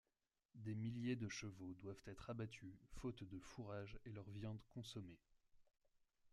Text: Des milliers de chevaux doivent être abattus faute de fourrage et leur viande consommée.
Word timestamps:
Des 0.55 0.73
milliers 0.73 1.15
de 1.15 1.29
chevaux 1.29 1.75
doivent 1.83 2.01
être 2.07 2.31
abattus 2.31 2.73
faute 2.89 3.23
de 3.23 3.37
fourrage 3.37 3.99
et 4.03 4.09
leur 4.09 4.27
viande 4.31 4.57
consommée. 4.73 5.19